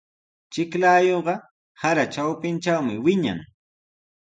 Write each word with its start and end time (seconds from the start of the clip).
Chiklayuqa 0.51 1.33
sara 1.79 2.03
trawpintrawmi 2.13 2.95
wiñan. 3.05 3.39